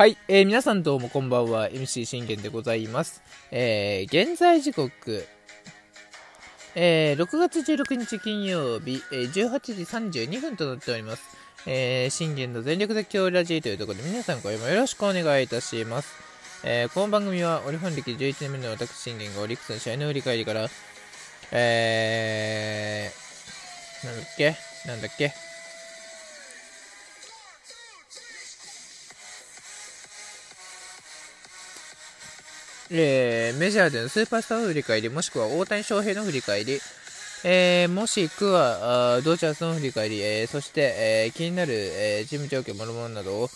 [0.00, 3.20] はい、えー、皆さんどうもこんばんは、MC 信玄でございます。
[3.50, 5.26] えー、現在時刻、
[6.74, 9.60] えー、6月16日金曜日、えー、18
[10.10, 11.22] 時32分となっております。
[11.66, 16.14] えー、信玄の全力絶叫ラジーというところで皆さん今夜もよろしくお願いいたします。
[16.64, 20.66] えー、この番組はオリファン歴11年目の私信玄がオリックスの試合の振り返りから、
[21.52, 24.56] えー、なんだっけ？
[24.86, 25.34] なんだっけ？
[32.92, 36.80] えー、メジャーでのスーパースターの振り返り、もしくは大谷翔平の振り返り、
[37.44, 40.94] えー、もしくはドジャースの振り返り、えー、そして、
[41.28, 43.50] え、気になる、えー、チーム状況、もろもろなどを、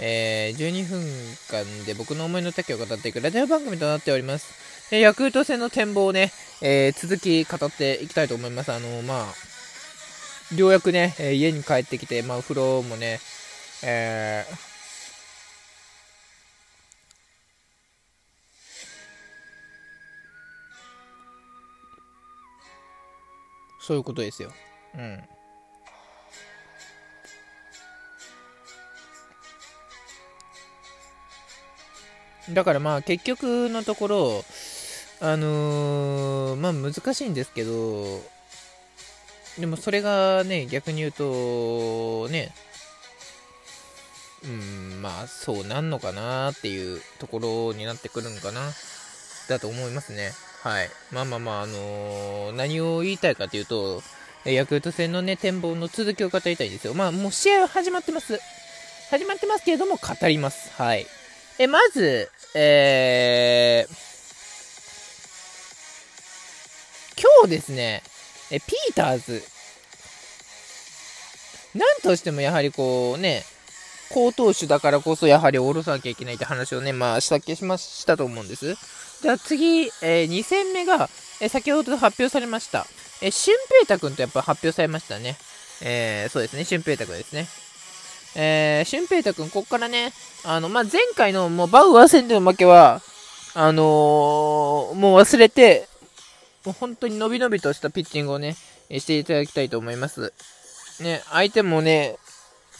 [0.00, 1.02] え、12分
[1.50, 4.54] 間で僕の思いの丈を語っていくラジオ番組となっております。
[4.90, 8.72] え、ヤクルト戦の展望をね、え、続き語っていきたいと思います。
[8.72, 13.20] あのまあ、ようやくね、え家に帰ってきて、まあ、お風呂もね、
[13.82, 14.67] えー、
[23.88, 24.52] そういうことですよ。
[24.94, 25.24] うん。
[32.54, 34.44] だからまあ結局のところ、
[35.22, 38.20] あのー、まあ難しいんですけど、
[39.58, 42.52] でもそれがね、逆に言うと、ね、
[44.44, 48.70] うん、まあそうなんのかなっていうところになってくるのかな、
[49.48, 50.32] だと思いますね。
[50.62, 50.90] はい。
[51.12, 54.02] まあまあまあ、あのー、何を言いたいかというと、
[54.44, 56.94] ヤクルト戦のね、展望の続きを語りたいんですよ。
[56.94, 58.40] まあ、もう試合は始まってます。
[59.10, 60.70] 始まってますけれども、語ります。
[60.74, 61.06] はい。
[61.58, 64.08] え、まず、えー、
[67.20, 68.02] 今日ですね、
[68.50, 69.42] え、ピーターズ、
[71.74, 73.44] なんとしてもやはりこうね、
[74.10, 78.76] 好投手だからこそやはり下ろさなきゃいけないって話をね、まあ、したっけしましたと思うんです。
[79.22, 81.08] じゃあ次、えー、2戦目が、
[81.40, 82.86] えー、先ほど発表されました。
[83.20, 85.36] えー、シュンペータ君とやっぱ発表されましたね。
[85.82, 87.46] えー、そうですね、シュンペータ君ですね。
[88.36, 90.12] えー、シュンペータ君、ここからね、
[90.44, 93.00] あの、まあ、前回のもうバウアー戦での負けは、
[93.54, 95.88] あのー、もう忘れて、
[96.64, 98.56] もう本当に伸び伸びとしたピッチングをね、
[98.90, 100.32] していただきたいと思います。
[101.00, 102.16] ね、相手もね、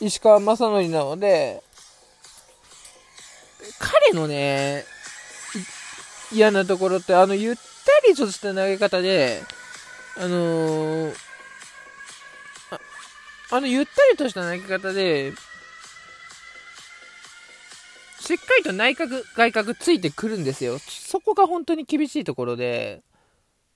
[0.00, 1.62] 石川正則なので、
[3.78, 4.84] 彼のね、
[6.34, 7.62] 嫌なところって、あの、ゆった
[8.08, 9.42] りとした投げ方で、
[10.16, 11.14] あのー、
[12.70, 12.80] あ
[13.52, 15.32] あの、ゆったりとした投げ方で、
[18.20, 20.78] しっかりと内角、外角ついてくるんですよ。
[20.78, 23.02] そこが本当に厳しいところで、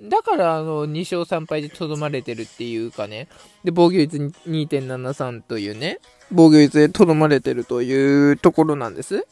[0.00, 3.28] だから、あの、2勝3敗でとどまれてるっていうかね。
[3.62, 6.00] で、防御率2.73というね、
[6.32, 9.26] 防御率でとどまれてるというところなんです。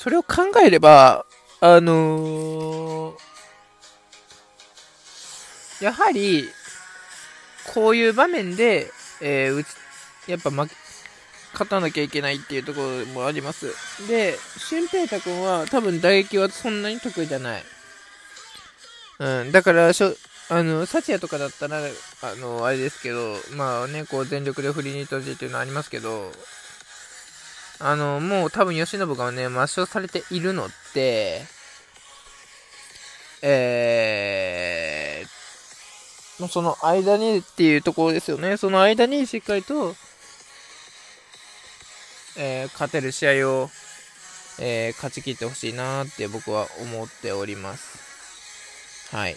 [0.00, 1.26] それを考えれば、
[1.60, 6.48] あのー、やはり、
[7.74, 8.90] こういう場面で、
[9.20, 9.62] えー、
[10.26, 10.74] やっぱ負け、
[11.52, 13.74] 勝たなきゃいけないっていうところもあります。
[14.08, 14.38] で、
[14.70, 17.62] 俊平太君は多分打撃はそんなに得意じゃない。
[19.18, 20.14] うん、だからしょ、
[20.48, 21.82] あの、サチヤとかだったら、
[22.22, 26.32] あの、あれですけど、まあね、こう全力で振りに行ってほしいっていうのはありますけど、
[27.80, 31.42] あの、もう多分吉信がね、抹消されているのって、
[33.42, 38.58] えー、その間にっていうところですよね。
[38.58, 39.94] その間にしっかりと、
[42.36, 43.70] えー、勝てる試合を、
[44.60, 49.16] えー、勝ち切ってほしいなって僕は思っております。
[49.16, 49.36] はい。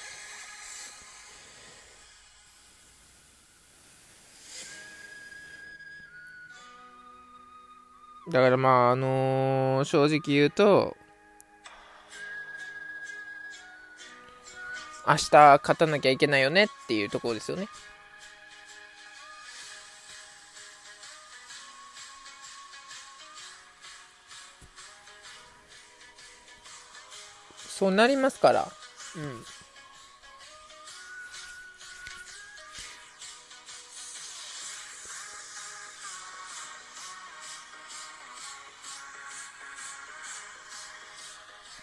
[8.29, 10.95] だからまあ、あのー、正直言うと、
[15.05, 17.67] 明日勝たなきゃいけないよねっていうところですよね。
[27.57, 28.71] そうなりますから。
[29.17, 29.43] うん。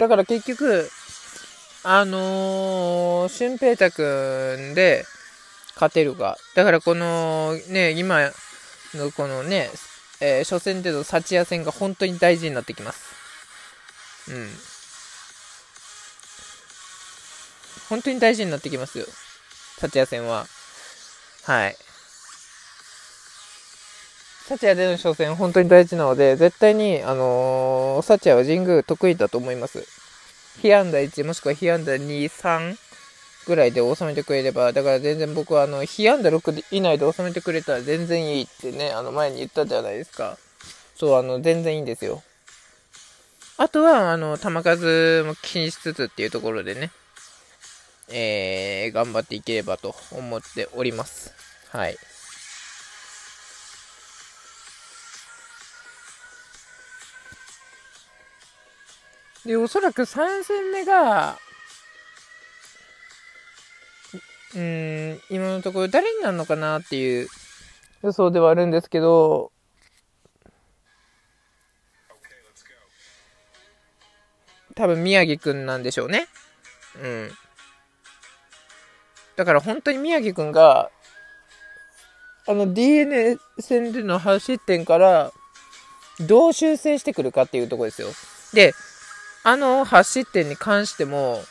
[0.00, 0.90] だから結局、
[1.84, 5.04] あのー、俊平太くんで
[5.74, 6.38] 勝てるか。
[6.54, 8.30] だからこのね、今
[8.94, 9.68] のこのね、
[10.22, 14.30] えー、初戦での幸谷戦が本当に大事になってきます。
[14.30, 14.48] うん。
[17.90, 19.04] 本当に大事になってきますよ。
[19.80, 20.46] 幸谷戦は。
[21.44, 21.76] はい。
[24.50, 29.86] サチアでの初戦、本当に大事なので、絶対に、あのー、サチアは神宮得意だと思います。
[30.60, 32.76] 被安打1、もしくは被安打2、3
[33.46, 40.36] ぐらいで収めてくれれば、だから全然僕は、あの、被安打6以内で収めてくれたら全然いいってね、あの、前に言ったじゃないですか。
[40.96, 42.20] そう、あの、全然いいんですよ。
[43.56, 46.90] あとは、あの、球数も気にしつつっていうところでね、
[48.08, 51.32] えー、頑張っていければと思っております。
[51.68, 51.96] はい。
[59.44, 61.38] で、おそらく3戦目が、
[64.54, 67.28] うん、今のところ誰になるのかなっていう
[68.02, 69.52] 予想ではあるんですけど、
[74.74, 76.26] 多分宮城くんなんでしょうね。
[77.02, 77.30] うん。
[79.36, 80.90] だから本当に宮城くんが、
[82.46, 85.32] あの DNA 戦での8失点から
[86.20, 88.08] どう修正してくるかっていうとこですよ。
[88.52, 88.74] で、
[89.42, 91.42] あの8失点に関しても、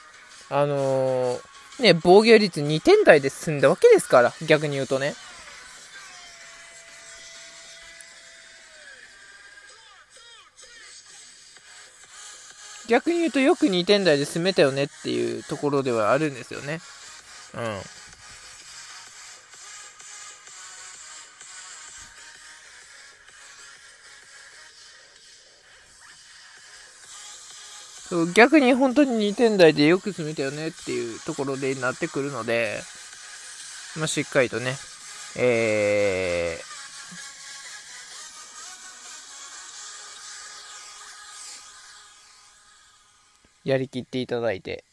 [0.50, 5.16] あのー、ね、防御率2点台で進んだわけですから、逆に言うとね。
[12.88, 16.80] 逆に言うとよく2点台で進めたよねっていうところではあるんですよね。
[17.56, 17.99] うん。
[28.34, 32.82] 逆に本当に2点台でよく進めたよねっていうところでなってくるので、
[33.98, 34.76] まあ、しっかりとね、
[35.38, 44.84] えー、やりきっていただいて、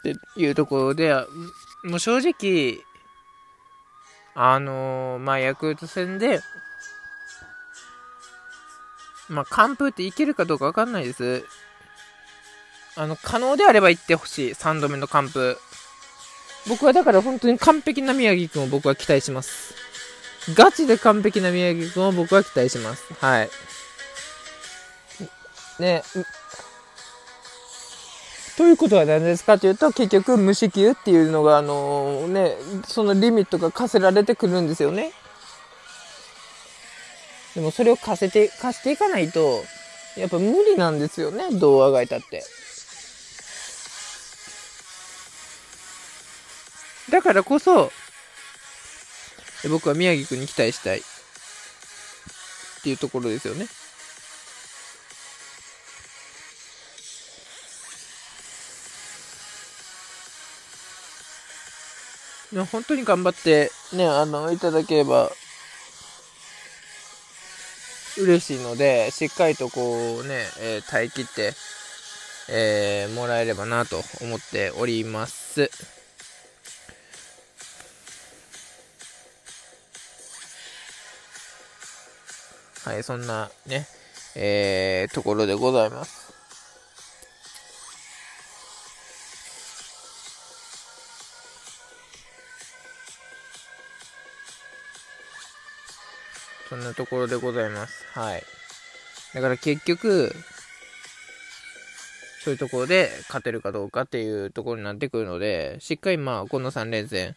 [0.00, 1.14] っていうところで、
[1.84, 2.78] もう正直、
[4.34, 6.40] あのー、まあ、ヤクルト戦で、
[9.28, 11.44] まあ、完封っていけるかどうかわかんないです。
[12.96, 14.50] あの、可能であれば行ってほしい。
[14.52, 15.56] 3度目の完封。
[16.68, 19.74] 僕はだから本当に完璧な宮城くんを僕は期待します。
[20.54, 23.12] ガチで完璧な宮城くんを僕は期待します。
[23.14, 23.50] はい。
[25.78, 26.02] ね、
[28.56, 32.56] ということは何ですかというと、結局無四球っていうのが、あのー、ね、
[32.86, 35.12] そのリミットが課せられてくるんですよね。
[37.56, 39.64] でもそれを貸せて、貸していかないと、
[40.14, 42.44] やっぱ無理なんですよね、どうあがいたって。
[47.10, 47.90] だからこそ、
[49.70, 51.02] 僕は宮城君に期待したいっ
[52.82, 53.66] ていうところですよね。
[62.70, 65.32] 本当に頑張ってね、あの、いただければ
[68.18, 71.52] 嬉しいので、しっかりとこうね、えー、耐えきって、
[72.48, 75.70] えー、もらえればなと思っております。
[82.84, 83.86] はい、そんなね、
[84.36, 86.25] えー、ところでございます。
[96.76, 98.04] そんなところでございます。
[98.12, 98.42] はい。
[99.32, 100.30] だから結局、
[102.44, 107.34] そういうところで勝てるかどうかっていうところになってくるので、しっかりまあ、この3連戦、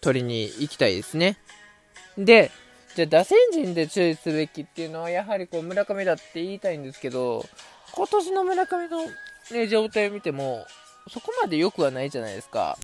[0.00, 1.36] 取りに行きたいですね。
[2.16, 2.50] で、
[2.94, 7.44] じゃあ打線陣で注意すべきっていうのは、やはりこう、村上だって言いたいんですけど、
[7.92, 9.04] 今年の村上の、
[9.52, 10.64] ね、状態を見ても、
[11.10, 12.78] そこまで良くはないじゃないですか。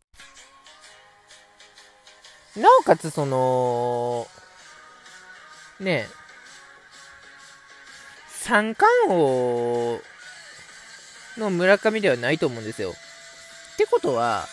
[2.54, 4.26] なおかつ、その、
[5.80, 6.08] ね、
[8.28, 10.00] 三冠王
[11.38, 12.90] の村上ではないと思うんですよ。
[12.90, 14.46] ってことは、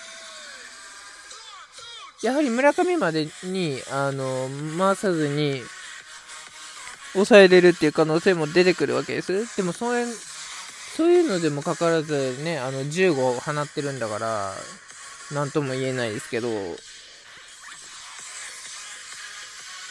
[2.24, 5.62] やはり村上までに、あの、回さずに、
[7.14, 9.56] 抑えれるっていう可能性も出てくるわけです。
[9.58, 10.06] でも、それ、
[10.96, 14.54] そういうのでもかかわらずね、あの、15放ってるんだから、
[15.32, 16.50] なんとも言えないですけど、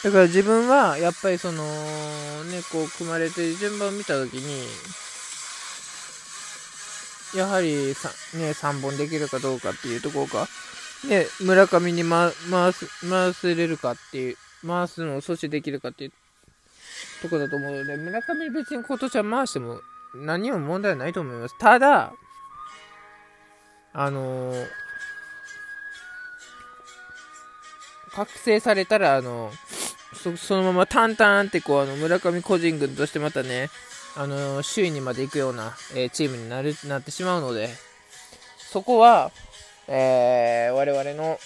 [0.07, 4.65] だから自分は、やっぱりその、ね、こう、組まれて順番を見たときに、
[7.37, 10.47] やはりさ、ね、3本できるかどうかっていうところか、
[11.09, 16.11] ね、村上に、ま、回す、回せれるかっていう、回すのを阻止できるかっていう
[17.21, 19.81] とこだと思うので、村上別に今年は回しても
[20.15, 21.59] 何も問題ないと思います。
[21.59, 22.13] ただ、
[23.91, 24.67] あのー、
[28.11, 29.76] 覚醒されたら、あのー
[30.13, 33.69] そそのまま淡々ってこうあの村上個人軍としてまたね、
[34.15, 37.69] あの首位にまで行くような、えー、チームになるなってしまうので、
[38.57, 39.31] そこは、
[39.87, 41.37] えー、我々の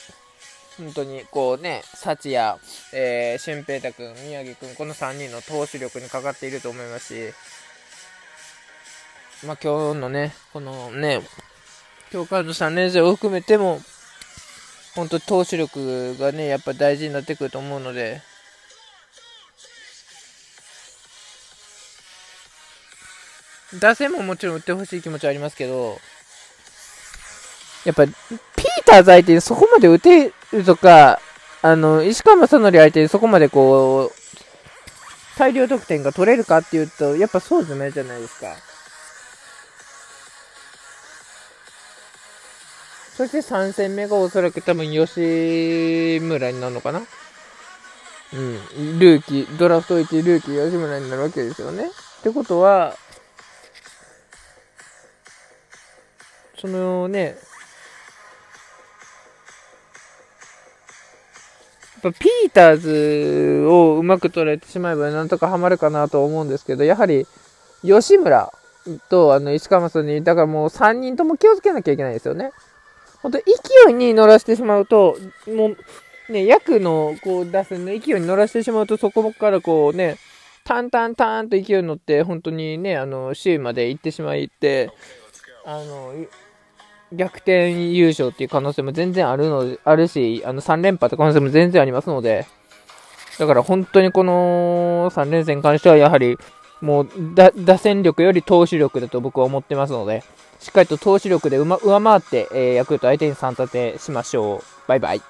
[0.77, 2.59] 本当にこうね、幸也、
[2.93, 7.33] えー、俊平太君、宮城君、この3人の投手力にかかっていると思いますし、
[9.45, 11.21] まあ、今日のね、このね、
[12.11, 13.79] 教官の3年生を含めても、
[14.95, 18.21] 本当投手力がね、やっぱ大事になってくると思うので、
[23.79, 25.99] 打線ももちろん打ってほしい気持ちはありますけど、
[27.85, 28.15] やっぱ、ピー
[28.85, 31.19] ターズ相手にそこまで打てるとか、
[31.61, 34.21] あの、石川正則相手にそこまでこう、
[35.37, 38.55] 大量得点が取れるかっていうと、やっぱそうじゃないじゃないですか。
[43.15, 47.01] そして3戦目がおそらく多分吉村になるのかな
[48.33, 48.99] うん。
[48.99, 51.87] ルーキー、ドラフト1ルーキー吉村になるわけですよね。
[51.87, 52.95] ってことは、
[56.61, 57.37] そのね、
[62.03, 67.25] やっぱピーターズをうまく捉えてしまえばなんとかハマるかなと思うんですけど、やはり
[67.81, 68.53] 吉村
[69.09, 72.51] とあの石川正に、だからもう3人とも気をつけなきゃいけないですよね。
[73.23, 73.43] 本当勢
[73.89, 75.75] いに乗らせてしまうと、も
[76.29, 80.17] う、ね、役の、こう、打線の勢いに乗らせてしまうと、そこからこうね、
[80.63, 84.91] タンタンタンと勢いに乗って、本当にね、あの、首位まで行ってしまいって、
[85.65, 86.13] あの、
[87.13, 92.45] 逆転優勝っていう可能性も全然あるの、あるし、あの、3連覇って可能性も全然ありますので、
[93.37, 96.37] だから本当にこの3連戦に関してはやはり、
[96.79, 100.23] もう、打線力より投手力だと僕は思ってますので、
[100.59, 104.63] しっかりと投手力で上回って、えー、ヤクルト相手に3立てしましょう。
[104.87, 105.19] バイバイ。